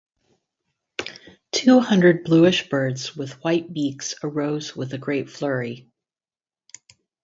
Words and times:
Two 1.51 1.79
hundred 1.79 2.23
bluish 2.23 2.69
birds 2.69 3.15
with 3.15 3.33
white 3.43 3.71
beaks 3.71 4.15
arose 4.23 4.75
with 4.75 4.95
a 4.95 4.97
great 4.97 5.29
flurry. 5.29 5.91